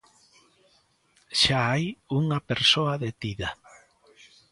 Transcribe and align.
Xa 1.41 1.59
hai 1.69 1.85
unha 2.19 2.39
persoa 2.49 2.93
detida. 3.03 3.49